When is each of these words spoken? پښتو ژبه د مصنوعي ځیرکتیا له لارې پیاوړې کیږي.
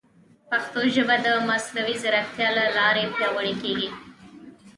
پښتو 0.49 0.81
ژبه 0.95 1.15
د 1.25 1.27
مصنوعي 1.49 1.95
ځیرکتیا 2.01 2.49
له 2.57 2.65
لارې 2.77 3.03
پیاوړې 3.15 3.53
کیږي. 3.61 3.89